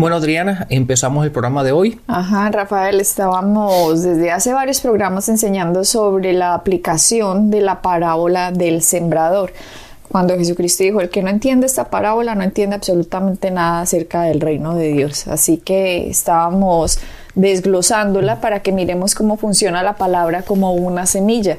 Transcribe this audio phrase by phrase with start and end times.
[0.00, 2.00] Bueno, Adriana, empezamos el programa de hoy.
[2.06, 8.80] Ajá, Rafael, estábamos desde hace varios programas enseñando sobre la aplicación de la parábola del
[8.80, 9.52] sembrador.
[10.10, 14.40] Cuando Jesucristo dijo, el que no entiende esta parábola no entiende absolutamente nada acerca del
[14.40, 15.28] reino de Dios.
[15.28, 16.98] Así que estábamos
[17.34, 21.58] desglosándola para que miremos cómo funciona la palabra como una semilla.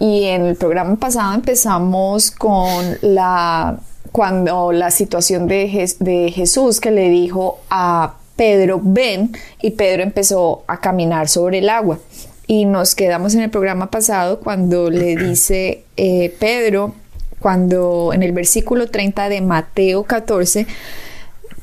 [0.00, 3.76] Y en el programa pasado empezamos con la
[4.14, 10.62] cuando la situación de, de Jesús que le dijo a Pedro, ven, y Pedro empezó
[10.68, 11.98] a caminar sobre el agua.
[12.46, 16.94] Y nos quedamos en el programa pasado cuando le dice eh, Pedro,
[17.40, 20.68] cuando en el versículo 30 de Mateo 14,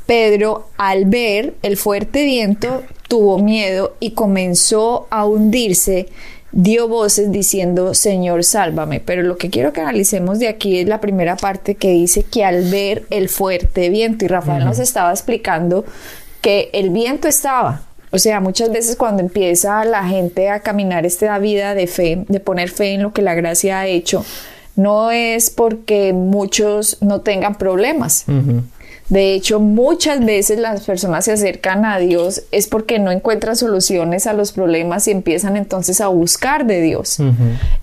[0.05, 6.07] Pedro al ver el fuerte viento tuvo miedo y comenzó a hundirse
[6.51, 8.99] dio voces diciendo, Señor, sálvame.
[8.99, 12.43] Pero lo que quiero que analicemos de aquí es la primera parte que dice que
[12.43, 15.85] al ver el fuerte viento, y Rafael nos estaba explicando
[16.41, 17.81] que el viento estaba.
[18.11, 22.39] O sea, muchas veces cuando empieza la gente a caminar esta vida de fe, de
[22.41, 24.25] poner fe en lo que la gracia ha hecho,
[24.75, 28.25] no es porque muchos no tengan problemas.
[29.11, 34.25] De hecho, muchas veces las personas se acercan a Dios es porque no encuentran soluciones
[34.25, 37.17] a los problemas y empiezan entonces a buscar de Dios.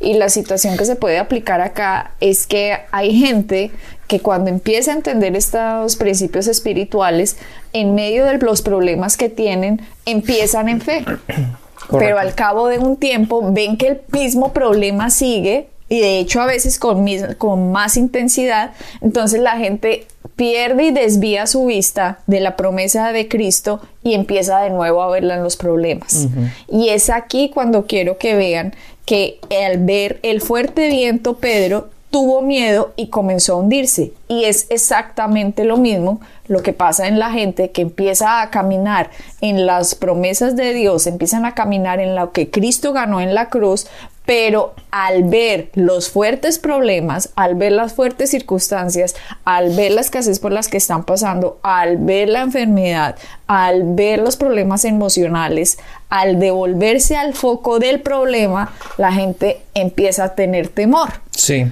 [0.00, 3.70] Y la situación que se puede aplicar acá es que hay gente
[4.06, 7.36] que cuando empieza a entender estos principios espirituales,
[7.74, 11.04] en medio de los problemas que tienen, empiezan en fe.
[11.90, 16.40] Pero al cabo de un tiempo ven que el mismo problema sigue y de hecho
[16.40, 20.06] a veces con, con más intensidad, entonces la gente
[20.38, 25.10] pierde y desvía su vista de la promesa de Cristo y empieza de nuevo a
[25.10, 26.28] verla en los problemas.
[26.70, 28.72] Y es aquí cuando quiero que vean
[29.04, 34.12] que al ver el fuerte viento, Pedro tuvo miedo y comenzó a hundirse.
[34.28, 39.10] Y es exactamente lo mismo lo que pasa en la gente que empieza a caminar
[39.40, 43.48] en las promesas de Dios, empiezan a caminar en lo que Cristo ganó en la
[43.48, 43.88] cruz,
[44.28, 49.16] pero al ver los fuertes problemas, al ver las fuertes circunstancias,
[49.46, 53.16] al ver la escasez por las que están pasando, al ver la enfermedad,
[53.46, 55.78] al ver los problemas emocionales,
[56.10, 61.08] al devolverse al foco del problema, la gente empieza a tener temor.
[61.30, 61.64] Sí.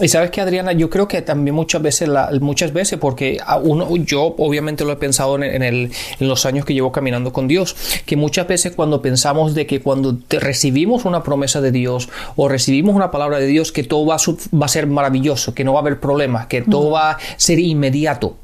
[0.00, 2.08] Y sabes que Adriana, yo creo que también muchas veces,
[2.40, 5.90] muchas veces, porque uno, yo obviamente lo he pensado en, el,
[6.20, 9.80] en, los años que llevo caminando con Dios, que muchas veces cuando pensamos de que
[9.80, 14.16] cuando recibimos una promesa de Dios o recibimos una palabra de Dios, que todo va
[14.16, 17.58] va a ser maravilloso, que no va a haber problemas, que todo va a ser
[17.58, 18.36] inmediato.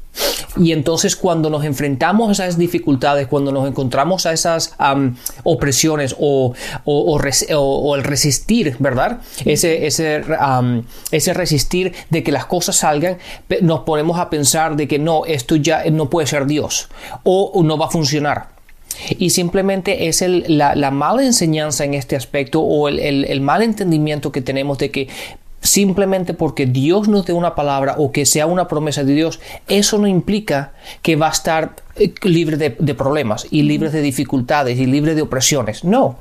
[0.57, 4.75] Y entonces cuando nos enfrentamos a esas dificultades, cuando nos encontramos a esas
[5.43, 6.53] opresiones o,
[7.95, 9.19] el resistir, ¿verdad?
[9.45, 10.23] Ese, ese,
[11.11, 13.17] ese resistir de que las cosas salgan,
[13.61, 16.89] nos ponemos a pensar de que no, esto ya no puede ser Dios
[17.23, 18.57] o no va a funcionar.
[19.17, 24.41] Y simplemente es la, mala enseñanza en este aspecto o el, el, mal entendimiento que
[24.41, 25.07] tenemos de que
[25.67, 29.97] simplemente porque Dios nos dé una palabra o que sea una promesa de Dios, eso
[29.97, 34.85] no implica que va a estar eh, libre de, problemas y libre de dificultades y
[34.85, 35.83] libre de opresiones.
[35.83, 36.19] No.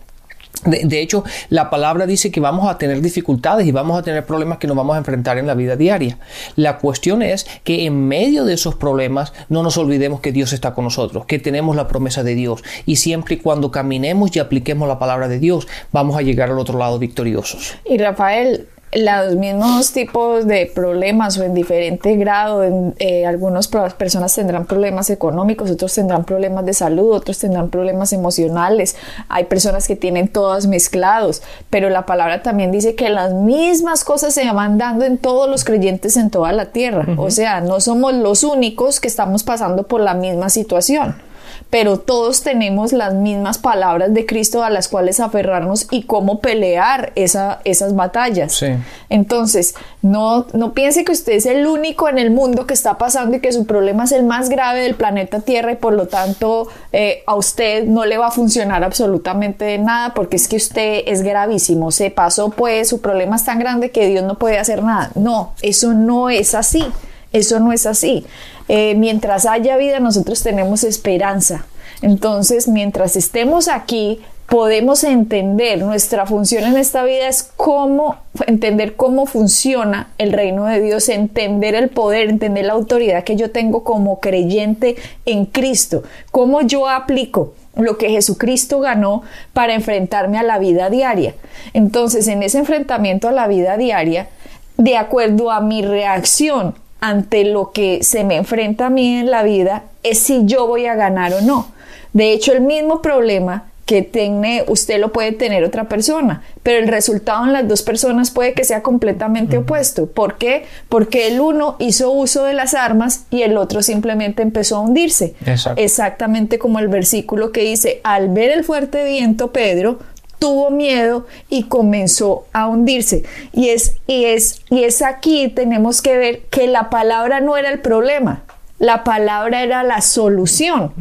[0.65, 4.57] De, hecho, la palabra dice que vamos a tener dificultades y vamos a tener problemas
[4.57, 6.19] que nos vamos a enfrentar en la vida diaria.
[6.57, 10.73] La cuestión es que en medio de esos problemas no nos olvidemos que Dios está
[10.73, 14.89] con nosotros, que tenemos la promesa de Dios y siempre y cuando caminemos y apliquemos
[14.89, 17.77] la palabra de Dios, vamos a llegar al otro lado victoriosos.
[17.85, 24.35] Y Rafael, los mismos tipos de problemas o en diferente grado, en, eh, algunas personas
[24.35, 28.97] tendrán problemas económicos, otros tendrán problemas de salud, otros tendrán problemas emocionales,
[29.29, 34.33] hay personas que tienen todas mezclados, pero la palabra también dice que las mismas cosas
[34.33, 38.15] se van dando en todos los creyentes en toda la tierra, o sea, no somos
[38.15, 41.26] los únicos que estamos pasando por la misma situación
[41.71, 47.13] pero todos tenemos las mismas palabras de Cristo a las cuales aferrarnos y cómo pelear
[47.15, 48.63] esa, esas batallas.
[49.09, 53.37] Entonces, no, no piense que usted es el único en el mundo que está pasando
[53.37, 56.69] y que su problema es el más grave del planeta Tierra y por lo tanto
[56.93, 61.23] eh, a usted no le va a funcionar absolutamente nada porque es que usted es
[61.23, 61.91] gravísimo.
[61.91, 65.11] Se pasó pues, su problema es tan grande que Dios no puede hacer nada.
[65.15, 66.85] No, eso no es así.
[67.33, 68.25] Eso no es así.
[68.69, 71.67] Eh, mientras haya vida, nosotros tenemos esperanza.
[72.03, 78.17] Entonces, mientras estemos aquí, podemos entender nuestra función en esta vida es cómo
[78.47, 83.51] entender cómo funciona el reino de Dios, entender el poder, entender la autoridad que yo
[83.51, 89.23] tengo como creyente en Cristo, cómo yo aplico lo que Jesucristo ganó
[89.53, 91.35] para enfrentarme a la vida diaria.
[91.75, 94.29] Entonces, en ese enfrentamiento a la vida diaria,
[94.77, 99.43] de acuerdo a mi reacción ante lo que se me enfrenta a mí en la
[99.43, 101.69] vida, es si yo voy a ganar o no.
[102.13, 106.89] De hecho, el mismo problema que tiene, usted lo puede tener otra persona, pero el
[106.89, 110.07] resultado en las dos personas puede que sea completamente opuesto.
[110.07, 110.65] ¿Por qué?
[110.89, 115.35] Porque el uno hizo uso de las armas y el otro simplemente empezó a hundirse.
[115.77, 120.01] Exactamente como el versículo que dice, al ver el fuerte viento, Pedro
[120.39, 123.25] tuvo miedo y comenzó a hundirse.
[123.53, 127.71] Y es, y es, y es aquí tenemos que ver que la palabra no era
[127.71, 128.43] el problema.
[128.79, 130.93] La palabra era la solución.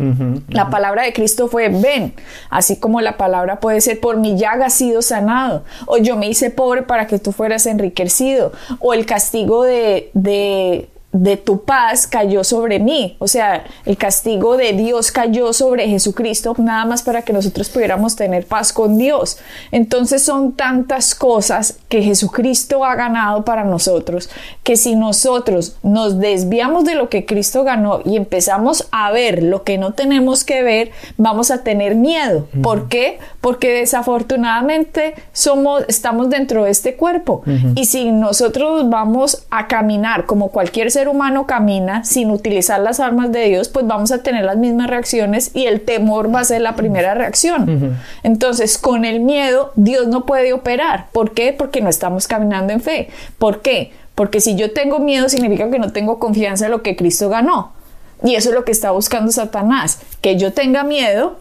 [0.48, 2.14] La palabra de Cristo fue ven,
[2.50, 6.30] así como la palabra puede ser por mi llaga ha sido sanado, o yo me
[6.30, 12.08] hice pobre para que tú fueras enriquecido, o el castigo de, de de tu paz
[12.08, 13.16] cayó sobre mí.
[13.20, 18.16] O sea, el castigo de Dios cayó sobre Jesucristo nada más para que nosotros pudiéramos
[18.16, 19.38] tener paz con Dios.
[19.72, 24.30] Entonces son tantas cosas que Jesucristo ha ganado para nosotros
[24.64, 29.64] que si nosotros nos desviamos de lo que Cristo ganó y empezamos a ver lo
[29.64, 32.48] que no tenemos que ver, vamos a tener miedo.
[32.62, 33.20] ¿Por qué?
[33.42, 37.44] Porque desafortunadamente somos, estamos dentro de este cuerpo.
[37.76, 43.32] Y si nosotros vamos a caminar como cualquier ser humano camina sin utilizar las armas
[43.32, 46.62] de Dios, pues vamos a tener las mismas reacciones y el temor va a ser
[46.62, 47.98] la primera reacción.
[48.24, 51.08] Entonces, con el miedo, Dios no puede operar.
[51.12, 51.54] ¿Por qué?
[51.54, 53.10] Porque no estamos caminando en fe.
[53.38, 53.92] ¿Por qué?
[54.16, 57.74] Porque si yo tengo miedo significa que no tengo confianza en lo que Cristo ganó.
[58.24, 61.38] Y eso es lo que está buscando Satanás, que yo tenga miedo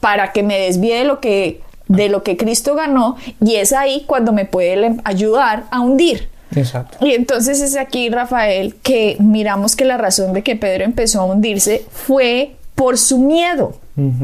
[0.00, 4.04] para que me desvíe de lo que de lo que Cristo ganó y es ahí
[4.06, 6.31] cuando me puede ayudar a hundir.
[6.54, 6.98] Exacto.
[7.04, 11.24] Y entonces es aquí, Rafael, que miramos que la razón de que Pedro empezó a
[11.24, 13.76] hundirse fue por su miedo.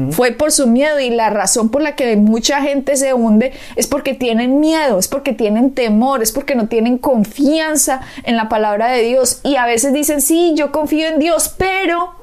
[0.09, 3.85] Fue por su miedo y la razón por la que mucha gente se hunde es
[3.85, 8.89] porque tienen miedo, es porque tienen temor, es porque no tienen confianza en la palabra
[8.89, 12.15] de Dios y a veces dicen, sí, yo confío en Dios, pero,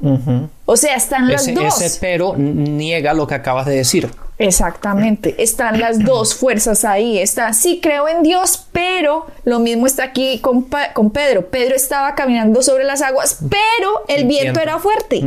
[0.64, 1.81] o sea, están las dos.
[1.81, 4.11] Ese pero niega lo que acabas de decir.
[4.38, 10.05] Exactamente, están las dos fuerzas ahí, está, sí creo en Dios, pero lo mismo está
[10.05, 15.23] aquí con, con Pedro, Pedro estaba caminando sobre las aguas, pero el viento era fuerte.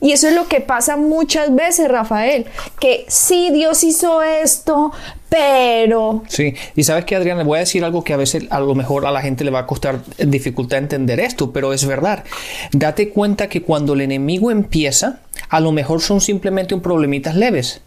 [0.00, 2.46] Y eso es lo que pasa muchas veces, Rafael,
[2.80, 4.90] que sí, Dios hizo esto,
[5.28, 6.24] pero...
[6.26, 9.06] Sí, y sabes que Adriana, voy a decir algo que a veces a lo mejor
[9.06, 12.24] a la gente le va a costar dificultad entender esto, pero es verdad.
[12.72, 17.82] Date cuenta que cuando el enemigo empieza, a lo mejor son simplemente un problemitas leves.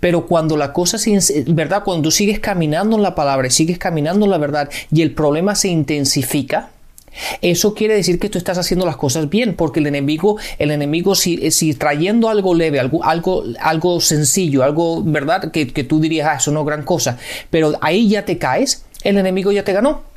[0.00, 1.82] Pero cuando la cosa se, ¿verdad?
[1.84, 5.68] Cuando sigues caminando en la palabra sigues caminando en la verdad y el problema se
[5.68, 6.70] intensifica,
[7.42, 11.14] eso quiere decir que tú estás haciendo las cosas bien, porque el enemigo, el enemigo
[11.14, 15.50] si, si trayendo algo leve, algo, algo, algo sencillo, algo, ¿verdad?
[15.50, 17.18] Que, que tú dirías, ah, eso no es gran cosa,
[17.50, 20.11] pero ahí ya te caes, el enemigo ya te ganó.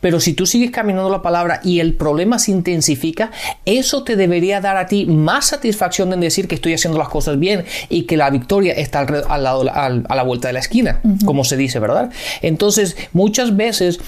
[0.00, 3.30] Pero si tú sigues caminando la palabra y el problema se intensifica,
[3.64, 7.38] eso te debería dar a ti más satisfacción en decir que estoy haciendo las cosas
[7.38, 11.44] bien y que la victoria está al, lado, a la vuelta de la esquina, como
[11.44, 12.10] se dice, ¿verdad?
[12.42, 14.00] Entonces, muchas veces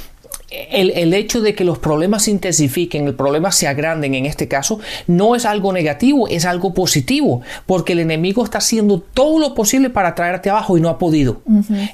[0.50, 4.80] el, hecho de que los problemas se intensifiquen, el problema se agranden en este caso,
[5.06, 9.90] no es algo negativo, es algo positivo, porque el enemigo está haciendo todo lo posible
[9.90, 11.42] para traerte abajo y no ha podido.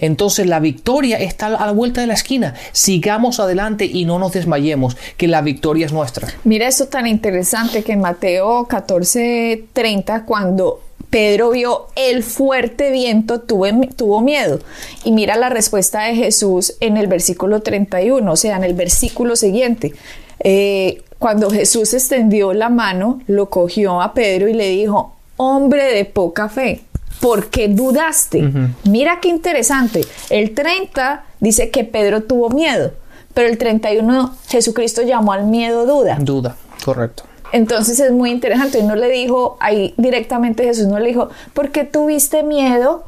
[0.01, 2.55] Entonces la victoria está a la vuelta de la esquina.
[2.73, 6.29] Sigamos adelante y no nos desmayemos, que la victoria es nuestra.
[6.45, 14.21] Mira esto tan interesante que en Mateo 14:30, cuando Pedro vio el fuerte viento, tuvo,
[14.21, 14.61] miedo.
[15.05, 19.37] Y mira la respuesta de Jesús en el versículo 31, o sea, en el versículo
[19.37, 19.95] siguiente.
[20.41, 26.05] Eh, cuando Jesús extendió la mano, lo cogió a Pedro y le dijo, hombre de
[26.05, 26.83] poca fe,
[27.21, 28.51] ¿por qué dudaste?
[28.85, 30.05] Mira qué interesante.
[30.29, 32.93] El 30 dice que Pedro tuvo miedo,
[33.33, 36.19] pero el 31 Jesucristo llamó al miedo duda.
[36.21, 37.25] Duda, correcto.
[37.53, 38.79] Entonces es muy interesante.
[38.79, 43.05] Y no le dijo ahí directamente Jesús, no le dijo, ¿por qué tuviste miedo?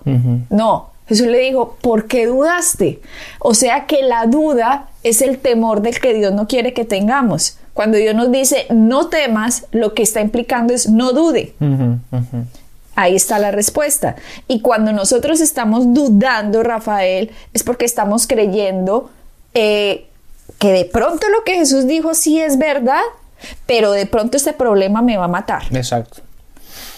[0.50, 3.00] No, Jesús le dijo, ¿por qué dudaste?
[3.38, 7.58] O sea que la duda es el temor del que Dios no quiere que tengamos.
[7.72, 11.54] Cuando Dios nos dice, no temas, lo que está implicando es no dude.
[12.94, 14.16] Ahí está la respuesta.
[14.48, 19.10] Y cuando nosotros estamos dudando, Rafael, es porque estamos creyendo
[19.54, 20.08] eh,
[20.58, 23.02] que de pronto lo que Jesús dijo sí es verdad,
[23.66, 25.64] pero de pronto este problema me va a matar.
[25.72, 26.22] Exacto.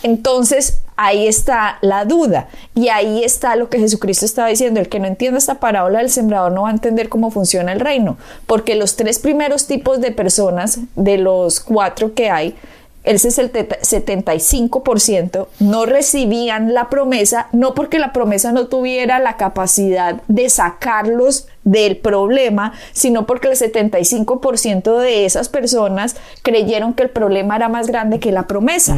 [0.02, 4.80] Entonces, ahí está la duda y ahí está lo que Jesucristo estaba diciendo.
[4.80, 7.80] El que no entienda esta parábola del sembrador no va a entender cómo funciona el
[7.80, 8.16] reino,
[8.46, 12.56] porque los tres primeros tipos de personas, de los cuatro que hay,
[13.02, 20.50] el 75% no recibían la promesa, no porque la promesa no tuviera la capacidad de
[20.50, 27.68] sacarlos del problema, sino porque el 75% de esas personas creyeron que el problema era
[27.68, 28.96] más grande que la promesa.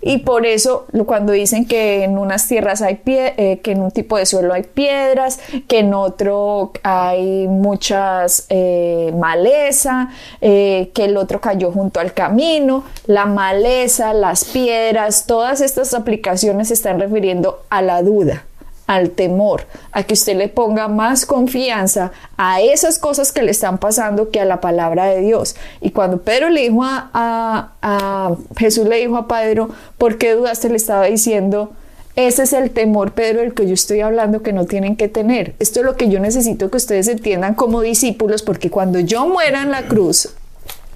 [0.00, 3.90] Y por eso cuando dicen que en unas tierras hay pie eh, que en un
[3.90, 11.16] tipo de suelo hay piedras, que en otro hay muchas eh, maleza, eh, que el
[11.16, 17.62] otro cayó junto al camino, la maleza, las piedras, todas estas aplicaciones se están refiriendo
[17.70, 18.44] a la duda
[18.86, 23.78] al temor, a que usted le ponga más confianza a esas cosas que le están
[23.78, 25.56] pasando que a la palabra de Dios.
[25.80, 30.68] Y cuando Pedro le dijo a, Jesús le dijo a Pedro, ¿por qué dudaste?
[30.68, 31.72] Le estaba diciendo,
[32.14, 35.54] ese es el temor, Pedro, del que yo estoy hablando que no tienen que tener.
[35.58, 39.62] Esto es lo que yo necesito que ustedes entiendan como discípulos, porque cuando yo muera
[39.62, 40.30] en la cruz,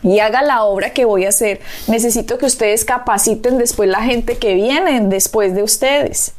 [0.03, 1.61] y haga la obra que voy a hacer.
[1.89, 6.33] Necesito que ustedes capaciten después la gente que viene después de ustedes.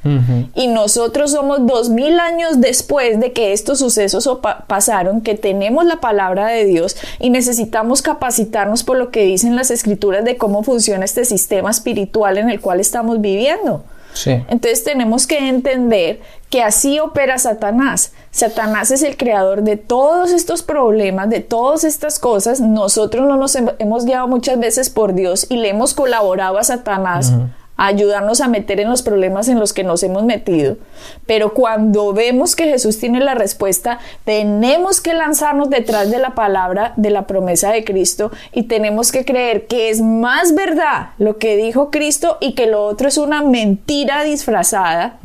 [0.56, 4.30] Y nosotros somos dos mil años después de que estos sucesos
[4.68, 9.72] pasaron, que tenemos la palabra de Dios y necesitamos capacitarnos por lo que dicen las
[9.72, 13.84] escrituras de cómo funciona este sistema espiritual en el cual estamos viviendo.
[14.26, 18.12] Entonces tenemos que entender que así opera Satanás.
[18.32, 22.62] Satanás es el creador de todos estos problemas, de todas estas cosas.
[22.62, 27.34] Nosotros no nos hemos guiado muchas veces por Dios y le hemos colaborado a Satanás
[27.78, 30.78] ayudarnos a meter en los problemas en los que nos hemos metido.
[31.26, 36.94] Pero cuando vemos que Jesús tiene la respuesta, tenemos que lanzarnos detrás de la palabra,
[36.96, 41.58] de la promesa de Cristo y tenemos que creer que es más verdad lo que
[41.58, 45.18] dijo Cristo y que lo otro es una mentira disfrazada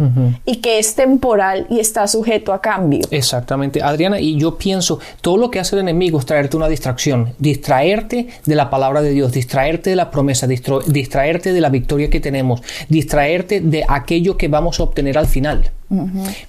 [0.46, 3.06] y que es temporal y está sujeto a cambio.
[3.10, 7.34] Exactamente, Adriana, y yo pienso, todo lo que hace el enemigo es traerte una distracción,
[7.38, 12.20] distraerte de la palabra de Dios, distraerte de la promesa, distraerte de la victoria que
[12.20, 12.45] tenemos
[12.88, 15.70] distraerte de aquello que vamos a obtener al final.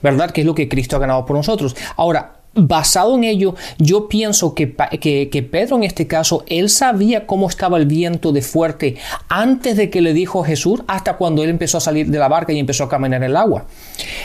[0.01, 0.31] ¿Verdad?
[0.31, 1.75] Que es lo que Cristo ha ganado por nosotros.
[1.95, 7.47] Ahora, basado en ello, yo pienso que, que, Pedro en este caso, él sabía cómo
[7.47, 8.97] estaba el viento de fuerte
[9.29, 12.53] antes de que le dijo Jesús, hasta cuando él empezó a salir de la barca
[12.53, 13.65] y empezó a caminar en el agua.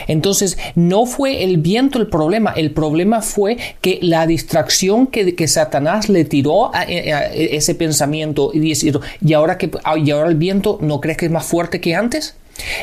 [0.07, 5.47] Entonces, no fue el viento el problema, el problema fue que la distracción que, que
[5.47, 9.71] Satanás le tiró a, ese pensamiento y decir, ¿y ahora, que,
[10.03, 12.35] ¿y ahora el viento no crees que es más fuerte que antes?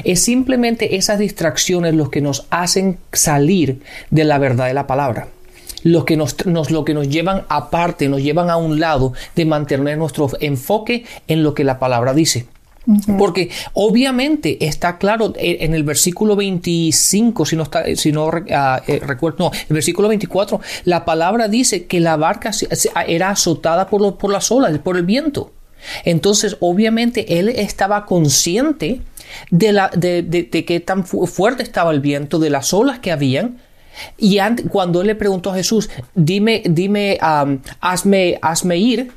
[0.04, 3.80] Es simplemente esas distracciones los que nos hacen salir
[4.10, 5.28] de la verdad de la palabra.
[5.82, 9.98] Lo que nos, lo que nos llevan aparte, nos llevan a un lado de mantener
[9.98, 12.46] nuestro enfoque en lo que la palabra dice.
[13.18, 18.82] Porque obviamente está claro eh, en el versículo 25, si no, está, si no ah,
[18.86, 22.50] eh, recuerdo, no, el versículo 24, la palabra dice que la barca
[23.06, 25.52] era azotada por, por las olas, por el viento.
[26.04, 29.02] Entonces, obviamente, él estaba consciente
[29.50, 33.58] de, la, de, de, qué tan fuerte estaba el viento, de las olas que habían.
[34.18, 34.38] Y
[34.68, 37.18] cuando él le preguntó a Jesús, dime, dime,
[37.80, 39.12] hazme, hazme ir,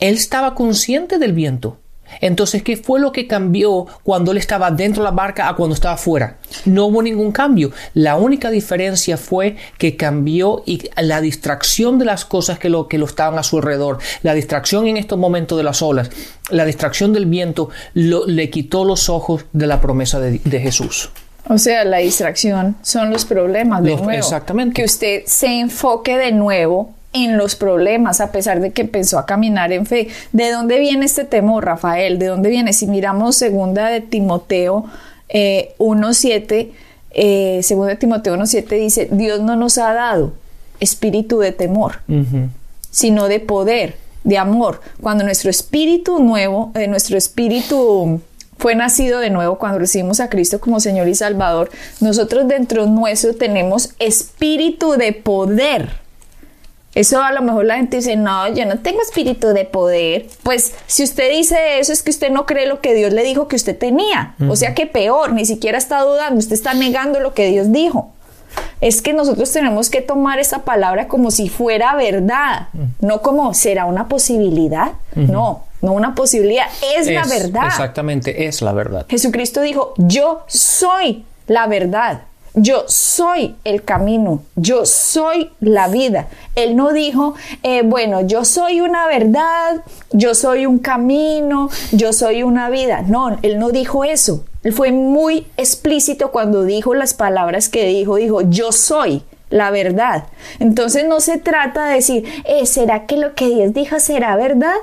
[0.00, 1.78] él estaba consciente del viento.
[2.20, 5.74] Entonces, ¿qué fue lo que cambió cuando él estaba dentro de la barca a cuando
[5.74, 6.38] estaba fuera?
[6.64, 7.72] No hubo ningún cambio.
[7.94, 12.98] La única diferencia fue que cambió y la distracción de las cosas que lo, que
[12.98, 16.10] lo estaban a su alrededor, la distracción en estos momentos de las olas,
[16.50, 21.10] la distracción del viento, le quitó los ojos de la promesa de, Jesús.
[21.48, 24.10] O sea, la distracción son los problemas de nuevo.
[24.10, 24.74] Exactamente.
[24.74, 29.26] Que usted se enfoque de nuevo en los problemas, a pesar de que empezó a
[29.26, 30.08] caminar en fe.
[30.32, 32.18] ¿De dónde viene este temor, Rafael?
[32.18, 32.72] ¿De dónde viene?
[32.72, 34.84] Si miramos segunda de Timoteo
[35.28, 36.72] 1.7, eh,
[37.10, 40.32] eh, segunda de Timoteo 1.7 dice, Dios no nos ha dado
[40.80, 42.00] espíritu de temor,
[42.90, 44.80] sino de poder, de amor.
[45.00, 48.20] Cuando nuestro espíritu nuevo, de eh, nuestro espíritu
[48.62, 51.68] fue nacido de nuevo cuando recibimos a Cristo como Señor y Salvador,
[52.00, 56.00] nosotros dentro nuestro tenemos espíritu de poder
[56.94, 60.26] eso a lo mejor la gente dice, no, yo no tengo espíritu de poder.
[60.42, 63.48] Pues si usted dice eso es que usted no cree lo que Dios le dijo
[63.48, 64.34] que usted tenía.
[64.48, 68.12] O sea que peor, ni siquiera está dudando, usted está negando lo que Dios dijo.
[68.82, 72.68] Es que nosotros tenemos que tomar esa palabra como si fuera verdad,
[73.00, 74.92] no como será una posibilidad.
[75.14, 77.66] No, no una posibilidad, es la verdad.
[77.66, 79.06] Exactamente, es la verdad.
[79.08, 82.22] Jesucristo dijo, yo soy la verdad.
[82.54, 86.28] yo soy el camino, yo soy la vida.
[86.54, 92.42] Él no dijo, eh, bueno, yo soy una verdad, yo soy un camino, yo soy
[92.42, 93.02] una vida.
[93.06, 94.44] No, él no dijo eso.
[94.64, 98.16] Él fue muy explícito cuando dijo las palabras que dijo.
[98.16, 100.24] Dijo, yo soy la verdad.
[100.58, 104.74] Entonces no se trata de decir, eh, ¿será que lo que Dios dijo será verdad?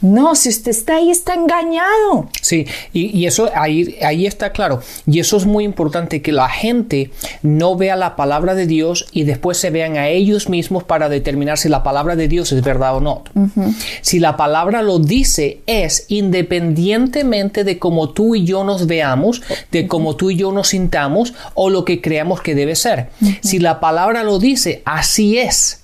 [0.00, 2.28] No, si usted está ahí, está engañado.
[2.40, 4.80] Sí, y, eso ahí, ahí está claro.
[5.06, 7.10] Y eso es muy importante, que la gente
[7.42, 11.58] no vea la palabra de Dios y después se vean a ellos mismos para determinar
[11.58, 13.24] si la palabra de Dios es verdad o no.
[14.00, 19.88] Si la palabra lo dice, es independientemente de cómo tú y yo nos veamos, de
[19.88, 23.08] cómo tú y yo nos sintamos o lo que creamos que debe ser.
[23.40, 25.82] Si la palabra lo dice, así es.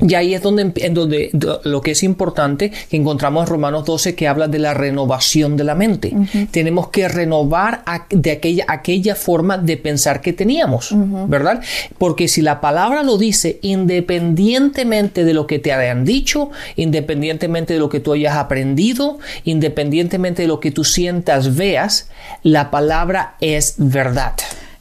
[0.00, 1.30] Y ahí es donde, en donde
[1.64, 5.64] lo que es importante que encontramos en Romanos 12 que habla de la renovación de
[5.64, 6.12] la mente.
[6.50, 10.94] Tenemos que renovar de aquella, aquella forma de pensar que teníamos,
[11.28, 11.62] ¿verdad?
[11.98, 17.78] Porque si la palabra lo dice, independientemente de lo que te hayan dicho, independientemente de
[17.78, 22.08] lo que tú hayas aprendido, independientemente de lo que tú sientas, veas,
[22.42, 24.34] la palabra es verdad.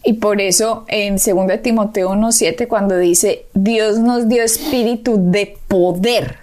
[0.04, 6.40] Y por eso en 2 Timoteo 1.7 cuando dice, Dios nos dio espíritu de poder,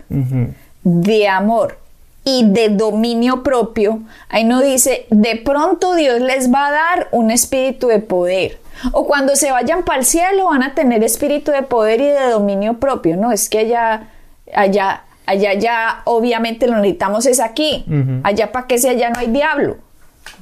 [0.82, 1.78] de amor
[2.24, 7.30] y de dominio propio, ahí no dice, de pronto Dios les va a dar un
[7.30, 8.58] espíritu de poder.
[8.92, 12.30] O cuando se vayan para el cielo van a tener espíritu de poder y de
[12.30, 13.16] dominio propio.
[13.16, 14.08] No, es que allá,
[14.54, 17.84] allá, allá ya obviamente lo necesitamos es aquí.
[18.22, 19.76] Allá para que si allá no hay diablo.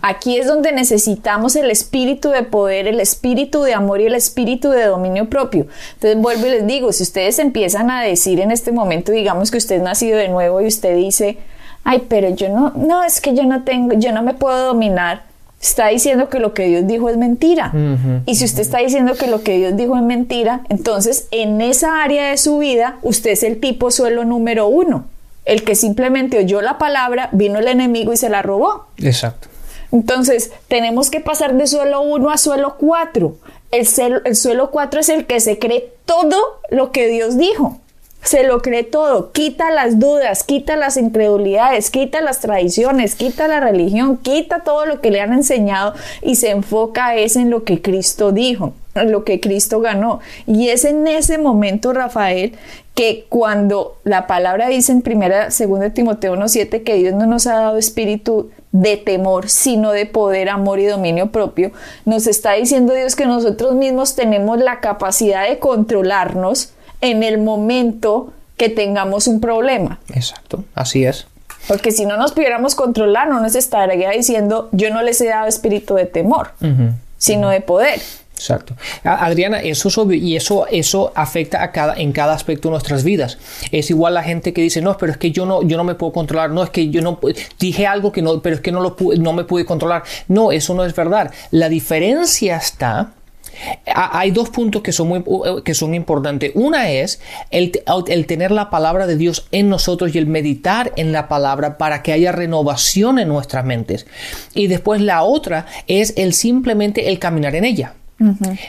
[0.00, 4.70] Aquí es donde necesitamos el espíritu de poder, el espíritu de amor y el espíritu
[4.70, 5.66] de dominio propio.
[5.94, 9.58] Entonces vuelvo y les digo, si ustedes empiezan a decir en este momento, digamos que
[9.58, 11.38] usted es nacido de nuevo y usted dice,
[11.84, 15.24] ay, pero yo no, no, es que yo no tengo, yo no me puedo dominar,
[15.60, 17.72] está diciendo que lo que Dios dijo es mentira.
[18.26, 22.02] y si usted está diciendo que lo que Dios dijo es mentira, entonces en esa
[22.02, 25.06] área de su vida usted es el tipo suelo número uno.
[25.44, 28.84] El que simplemente oyó la palabra, vino el enemigo y se la robó.
[28.98, 29.48] Exacto.
[29.92, 33.36] Entonces, tenemos que pasar de suelo 1 a suelo 4.
[33.70, 33.86] El,
[34.24, 36.36] el suelo 4 es el que se cree todo
[36.70, 37.78] lo que Dios dijo.
[38.22, 43.60] Se lo cree todo, quita las dudas, quita las incredulidades, quita las tradiciones, quita la
[43.60, 47.80] religión, quita todo lo que le han enseñado y se enfoca es en lo que
[47.80, 50.18] Cristo dijo, en lo que Cristo ganó.
[50.46, 52.54] Y es en ese momento, Rafael,
[52.94, 57.54] que cuando la palabra dice en primera, segunda Timoteo 1.7 que Dios no nos ha
[57.54, 61.72] dado espíritu de temor, sino de poder, amor y dominio propio,
[62.04, 68.32] nos está diciendo Dios que nosotros mismos tenemos la capacidad de controlarnos en el momento
[68.56, 70.00] que tengamos un problema.
[70.12, 71.26] Exacto, así es.
[71.66, 75.46] Porque si no nos pudiéramos controlar, no nos estaría diciendo yo no les he dado
[75.46, 76.52] espíritu de temor,
[77.18, 78.00] sino de poder.
[78.38, 78.76] Exacto.
[79.02, 83.36] Adriana, eso es y eso, eso afecta a cada, en cada aspecto de nuestras vidas.
[83.72, 85.96] Es igual la gente que dice, no, pero es que yo no, yo no me
[85.96, 87.18] puedo controlar, no, es que yo no
[87.58, 90.04] dije algo que no, pero es que no, lo no me pude controlar.
[90.28, 91.32] No, eso no es verdad.
[91.50, 93.10] La diferencia está
[93.92, 95.24] hay dos puntos que son, muy,
[95.64, 96.52] que son importantes.
[96.54, 97.20] Una es
[97.50, 97.72] el,
[98.06, 102.02] el, tener la palabra de Dios en nosotros y el meditar en la palabra para
[102.02, 104.06] que haya renovación en nuestras mentes.
[104.54, 107.94] Y después la otra es el simplemente el caminar en ella.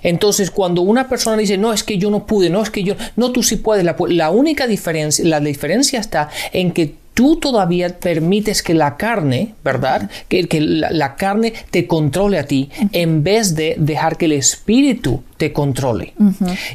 [0.03, 2.95] Entonces, cuando una persona dice, no, es que yo no pude, no, es que yo,
[3.15, 7.99] no, tú sí puedes, la, la única diferencia, la diferencia está en que tú todavía
[7.99, 10.09] permites que la carne, ¿verdad?
[10.29, 15.21] Que, que la, carne te controle a ti en vez de dejar que el espíritu
[15.35, 16.13] te controle.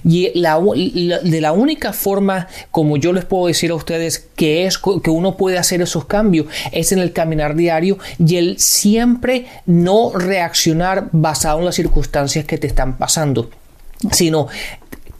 [0.05, 4.77] Y la, de la única forma, como yo les puedo decir a ustedes, que es
[4.77, 10.11] que uno puede hacer esos cambios, es en el caminar diario y el siempre no
[10.13, 13.49] reaccionar basado en las circunstancias que te están pasando
[14.13, 14.49] sino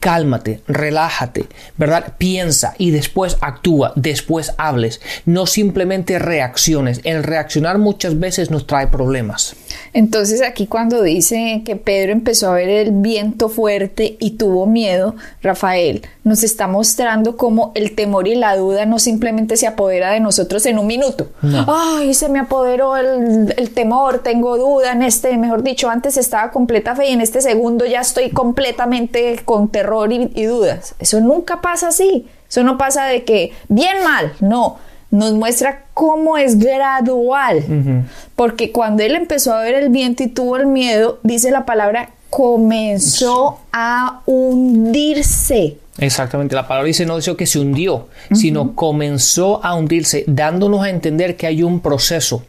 [0.05, 2.13] cálmate, relájate, ¿verdad?
[2.19, 7.01] Piensa y después actúa, después hables, no simplemente reacciones.
[7.05, 9.55] El reaccionar muchas veces nos trae problemas.
[9.93, 15.15] Entonces aquí cuando dice que Pedro empezó a ver el viento fuerte y tuvo miedo,
[15.41, 20.19] Rafael nos está mostrando cómo el temor y la duda no simplemente se apodera de
[20.19, 21.29] nosotros en un minuto.
[21.67, 26.51] Ay, se me apoderó el, el, temor, tengo duda en este, mejor dicho, antes estaba
[26.51, 30.95] completa fe y en este segundo ya estoy completamente con terror y, dudas.
[30.99, 32.27] Eso nunca pasa así.
[32.49, 34.77] Eso no pasa de que bien mal, no.
[35.11, 38.05] Nos muestra cómo es gradual.
[38.35, 42.09] Porque cuando él empezó a ver el viento y tuvo el miedo, dice la palabra,
[42.29, 45.77] comenzó a hundirse.
[45.97, 50.89] Exactamente, la palabra dice no dice que se hundió, sino comenzó a hundirse, dándonos a
[50.89, 52.43] entender que hay un proceso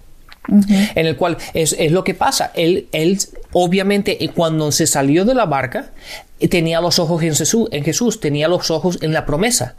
[0.48, 2.52] En el cual es, es, lo que pasa.
[2.54, 3.18] Él, él,
[3.52, 5.90] obviamente, cuando se salió de la barca,
[6.38, 9.74] tenía los ojos en Jesús, en Jesús, tenía los ojos en la promesa.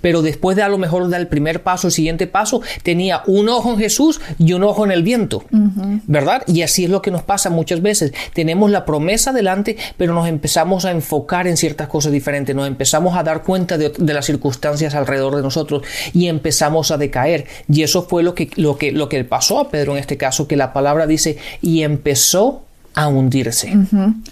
[0.00, 3.48] Pero después de a lo mejor dar el primer paso, el siguiente paso, tenía un
[3.48, 5.44] ojo en Jesús y un ojo en el viento.
[6.06, 6.42] ¿Verdad?
[6.46, 8.12] Y así es lo que nos pasa muchas veces.
[8.34, 12.54] Tenemos la promesa delante, pero nos empezamos a enfocar en ciertas cosas diferentes.
[12.54, 16.98] Nos empezamos a dar cuenta de, de las circunstancias alrededor de nosotros y empezamos a
[16.98, 17.46] decaer.
[17.68, 20.46] Y eso fue lo que, lo que, lo que pasó a Pedro en este caso,
[20.46, 22.62] que la palabra dice, y empezó
[22.94, 23.72] a hundirse.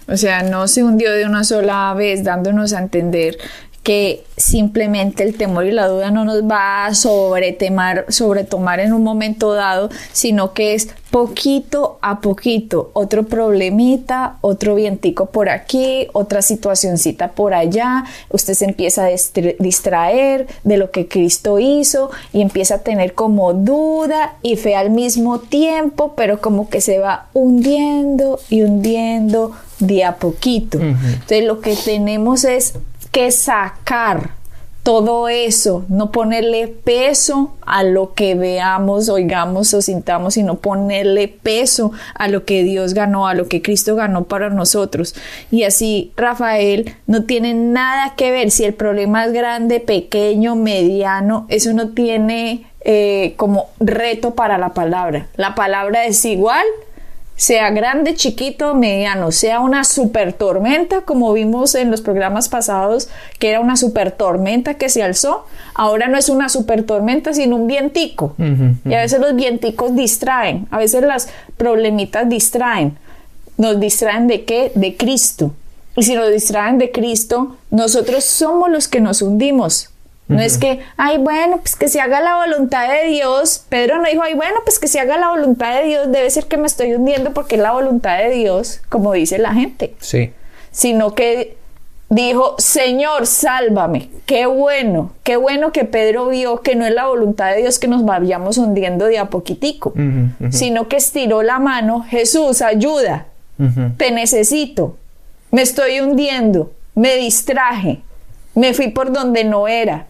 [0.07, 3.38] O sea, no se hundió de una sola vez, dándonos a entender
[3.82, 9.02] que simplemente el temor y la duda no nos va a sobretemar, sobretomar en un
[9.02, 16.42] momento dado, sino que es poquito a poquito, otro problemita, otro vientico por aquí, otra
[16.42, 19.08] situacioncita por allá, usted se empieza a
[19.58, 24.90] distraer de lo que Cristo hizo y empieza a tener como duda y fe al
[24.90, 30.78] mismo tiempo, pero como que se va hundiendo y hundiendo de a poquito.
[30.78, 32.74] Entonces lo que tenemos es
[33.11, 34.40] que sacar
[34.83, 41.92] todo eso, no ponerle peso a lo que veamos, oigamos o sintamos, sino ponerle peso
[42.14, 45.14] a lo que Dios ganó, a lo que Cristo ganó para nosotros.
[45.51, 51.46] Y así, Rafael, no tiene nada que ver si el problema es grande, pequeño, mediano,
[51.51, 55.29] eso no tiene eh, como reto para la palabra.
[55.37, 56.64] La palabra es igual
[57.40, 63.48] sea grande, chiquito, mediano, sea una super tormenta, como vimos en los programas pasados, que
[63.48, 67.66] era una super tormenta que se alzó, ahora no es una super tormenta, sino un
[67.66, 68.35] vientico.
[68.85, 72.98] Y a veces los vienticos distraen, a veces las problemitas distraen.
[73.57, 74.70] ¿Nos distraen de qué?
[74.74, 75.55] De Cristo.
[75.96, 79.88] Y si nos distraen de Cristo, nosotros somos los que nos hundimos.
[80.30, 83.64] No es que, ay, bueno, pues que se haga la voluntad de Dios.
[83.68, 86.12] Pedro no dijo, ay, bueno, pues que se haga la voluntad de Dios.
[86.12, 89.52] Debe ser que me estoy hundiendo porque es la voluntad de Dios, como dice la
[89.52, 89.94] gente.
[89.98, 90.32] Sí.
[90.70, 91.56] Sino que
[92.10, 94.10] dijo, Señor, sálvame.
[94.26, 97.88] Qué bueno, qué bueno que Pedro vio que no es la voluntad de Dios que
[97.88, 99.94] nos vayamos hundiendo de a poquitico,
[100.50, 103.26] sino que estiró la mano, Jesús, ayuda,
[103.96, 104.96] te necesito,
[105.50, 108.00] me estoy hundiendo, me distraje,
[108.54, 110.06] me fui por donde no era,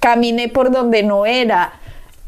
[0.00, 1.72] caminé por donde no era,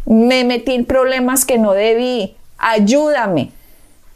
[0.07, 3.53] me metí en problemas que no debí, ayúdame.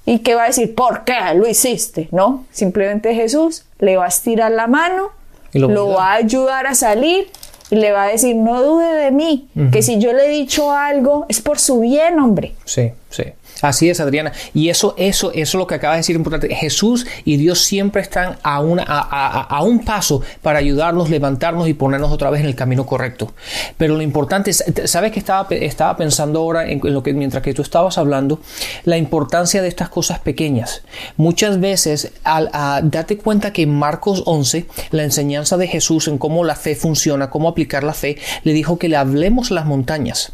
[0.07, 0.75] ¿Y qué va a decir?
[0.75, 2.09] ¿Por qué lo hiciste?
[2.11, 5.11] No, simplemente Jesús le va a estirar la mano,
[5.53, 7.29] lo, va a ayudar a salir
[7.71, 10.73] y le va a decir, no dude de mí, que si yo le he dicho
[10.73, 12.55] algo es por su bien, hombre.
[12.65, 13.25] Sí, sí.
[13.63, 14.33] Así es, Adriana.
[14.53, 16.55] Y eso, eso, eso es lo que acaba de decir importante.
[16.55, 22.13] Jesús y Dios siempre están a, una, a, un paso para ayudarnos, levantarnos y ponernos
[22.13, 23.33] otra vez en el camino correcto.
[23.77, 27.55] Pero lo importante es, ¿sabes que estaba, estaba pensando ahora en, lo que mientras que
[27.55, 28.41] tú estabas hablando?
[28.85, 30.83] La importancia de estas cosas pequeñas.
[31.17, 32.51] Muchas veces, al,
[32.91, 37.31] date cuenta que en Marcos 11, la enseñanza de Jesús en cómo la fe funciona,
[37.31, 40.33] cómo aplicar la fe, le dijo que le hablemos las montañas.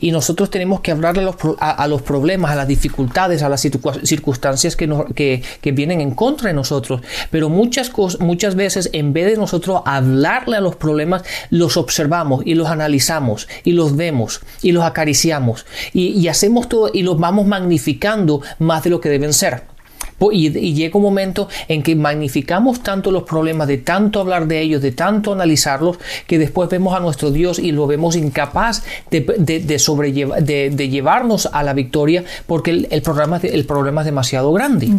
[0.00, 1.22] Y nosotros tenemos que hablarle
[1.60, 6.54] a los, problemas, a las dificultades, a las circunstancias que, que, vienen en contra de
[6.54, 7.00] nosotros.
[7.30, 12.54] Pero muchas, muchas veces, en vez de nosotros hablarle a los problemas, los observamos y
[12.54, 18.40] los analizamos y los vemos y los acariciamos y hacemos todo y los vamos magnificando
[18.58, 19.75] más de lo que deben ser.
[20.18, 24.80] Y, llega un momento en que magnificamos tanto los problemas, de tanto hablar de ellos,
[24.80, 30.70] de tanto analizarlos, que después vemos a nuestro Dios y lo vemos incapaz de, de,
[30.70, 34.90] de, llevarnos a la victoria porque el, problema, el problema es demasiado grande.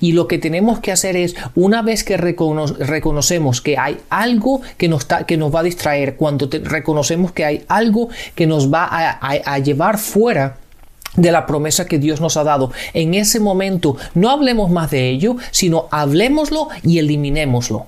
[0.00, 4.88] Y lo que tenemos que hacer es, una vez que reconocemos que hay algo que
[4.88, 9.58] nos, que nos va a distraer, cuando reconocemos que hay algo que nos va a
[9.58, 10.56] llevar fuera,
[11.16, 12.72] de la promesa que Dios nos ha dado.
[12.94, 17.86] En ese momento no hablemos más de ello, sino hablemoslo y eliminémoslo.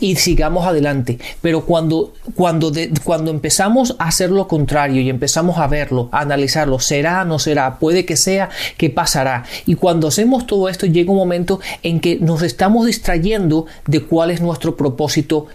[0.00, 1.18] Y sigamos adelante.
[1.40, 2.72] Pero cuando, cuando,
[3.04, 7.78] cuando empezamos a hacer lo contrario y empezamos a verlo, a analizarlo, será, no será,
[7.78, 9.44] puede que sea, qué pasará.
[9.64, 14.32] Y cuando hacemos todo esto, llega un momento en que nos estamos distrayendo de cuál
[14.32, 15.46] es nuestro propósito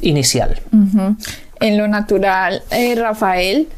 [0.00, 0.60] inicial.
[1.60, 3.68] En lo natural, eh, Rafael,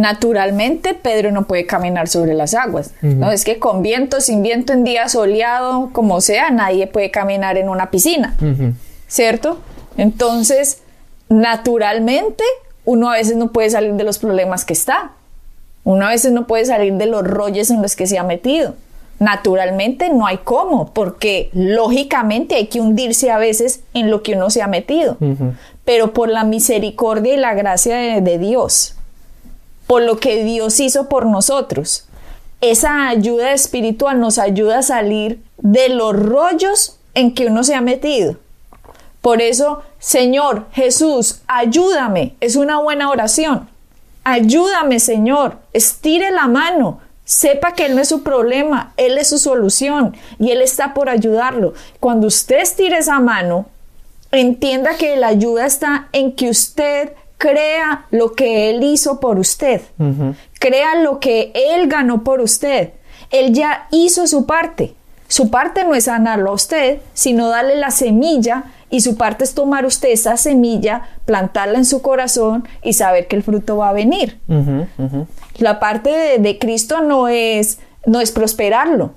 [0.00, 2.92] naturalmente Pedro no puede caminar sobre las aguas.
[3.02, 7.58] No es que con viento, sin viento, en día soleado, como sea, nadie puede caminar
[7.58, 8.36] en una piscina,
[9.08, 9.58] ¿cierto?
[9.98, 10.78] Entonces,
[11.28, 12.42] naturalmente,
[12.86, 15.12] uno a veces no puede salir de los problemas que está.
[15.84, 18.74] Uno a veces no puede salir de los rollos en los que se ha metido.
[19.18, 24.48] Naturalmente no hay cómo, porque lógicamente hay que hundirse a veces en lo que uno
[24.48, 25.18] se ha metido.
[25.84, 28.96] Pero por la misericordia y la gracia de Dios,
[29.90, 32.04] por lo que Dios hizo por nosotros.
[32.60, 37.80] esa ayuda espiritual nos ayuda a salir de los rollos en que uno se ha
[37.80, 38.36] metido.
[39.20, 42.36] Por eso, Señor Jesús, ayúdame.
[42.38, 43.68] Es una buena oración.
[44.22, 45.58] Ayúdame, Señor.
[45.72, 47.00] Estire la mano.
[47.24, 51.08] Sepa que Él no es su problema, Él es su solución y Él está por
[51.08, 51.74] ayudarlo.
[51.98, 53.66] Cuando usted estire esa mano,
[54.30, 59.80] entienda que la ayuda está en que usted crea lo que Él hizo por usted.
[60.60, 62.90] Crea lo que Él ganó por usted.
[63.30, 64.94] Él ya hizo su parte.
[65.26, 69.54] Su parte no es sanarlo a usted, sino darle la semilla y su parte es
[69.54, 73.94] tomar usted esa semilla, plantarla en su corazón y saber que el fruto va a
[73.94, 74.38] venir.
[75.56, 79.12] La parte de, Cristo no es, no es prosperarlo.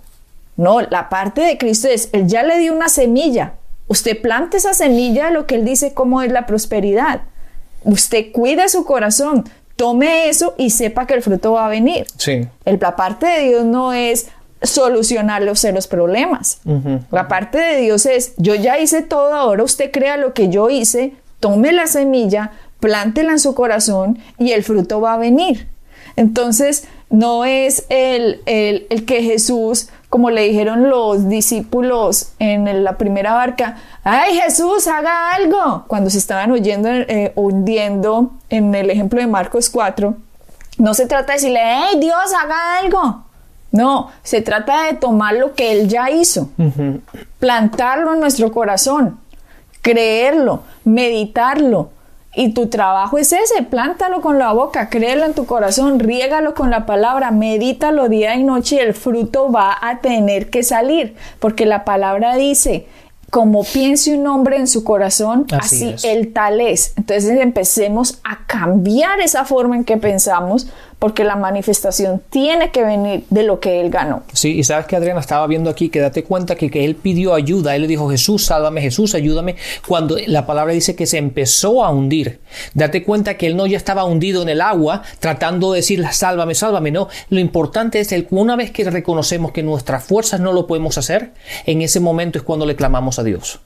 [0.56, 3.54] No, la parte de Cristo es, Él ya le dio una semilla.
[3.88, 7.24] Usted plante esa semilla de lo que Él dice cómo es la prosperidad.
[7.84, 12.06] Usted cuide su corazón, tome eso y sepa que el fruto va a venir.
[12.18, 12.48] Sí.
[12.66, 14.28] El, la parte de Dios no es
[14.62, 16.60] solucionar los, los problemas.
[17.12, 20.70] La parte de Dios es, yo ya hice todo, ahora usted crea lo que yo
[20.70, 25.68] hice, tome la semilla, plántela en su corazón y el fruto va a venir.
[26.16, 33.34] Entonces, no es el, el, que Jesús, como le dijeron los discípulos en la primera
[33.34, 39.26] barca, ay Jesús, haga algo, cuando se estaban oyendo, eh, hundiendo en el ejemplo de
[39.26, 40.16] Marcos 4,
[40.78, 43.24] no se trata de decirle, hey Dios, haga algo.
[43.72, 46.48] No, se trata de tomar lo que Él ya hizo,
[47.40, 49.20] plantarlo en nuestro corazón,
[49.82, 51.90] creerlo, meditarlo.
[52.36, 56.72] Y tu trabajo es ese, plántalo con la boca, créelo en tu corazón, riégalo con
[56.72, 61.68] la palabra, medítalo día y noche y el fruto va a tener que salir, porque
[61.68, 62.88] la palabra dice,
[63.30, 66.94] como piense un hombre en su corazón, así, así él tal es.
[66.98, 70.68] Entonces empecemos a cambiar esa forma en que pensamos
[71.04, 74.24] porque la manifestación tiene que venir de lo que él ganó.
[74.32, 77.34] Sí, y sabes que Adriana estaba viendo aquí que date cuenta que, que él pidió
[77.34, 81.84] ayuda, él le dijo Jesús, sálvame, Jesús, ayúdame, cuando la palabra dice que se empezó
[81.84, 82.40] a hundir.
[82.74, 86.56] Date cuenta que él no ya estaba hundido en el agua tratando de decir sálvame,
[86.56, 87.10] sálvame, no.
[87.30, 91.34] Lo importante es que una vez que reconocemos que nuestras fuerzas no lo podemos hacer,
[91.66, 93.60] en ese momento es cuando le clamamos a Dios.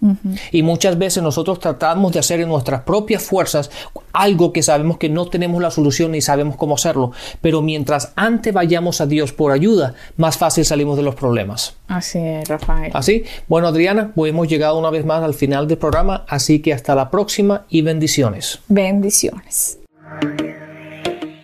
[0.52, 3.70] Y muchas veces nosotros tratamos de hacer en nuestras propias fuerzas
[4.12, 8.54] algo que sabemos que no tenemos la solución ni sabemos cómo hacerlo pero mientras antes
[8.54, 11.76] vayamos a Dios por ayuda, más fácil salimos de los problemas.
[11.88, 12.92] Así es, Rafael.
[12.94, 16.74] Así, bueno, Adriana, pues hemos llegado una vez más al final del programa, así que
[16.74, 18.60] hasta la próxima y bendiciones.
[18.68, 19.80] Bendiciones.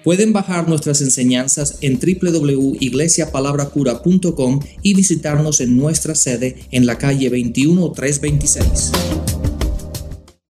[0.04, 8.92] Pueden bajar nuestras enseñanzas en www.iglesiapalabracura.com y visitarnos en nuestra sede en la calle 21326.